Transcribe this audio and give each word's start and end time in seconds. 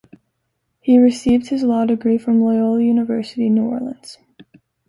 He 0.79 0.97
received 0.97 1.49
his 1.49 1.61
law 1.61 1.85
degree 1.85 2.17
from 2.17 2.41
Loyola 2.41 2.81
University 2.81 3.51
New 3.51 3.65
Orleans. 3.65 4.17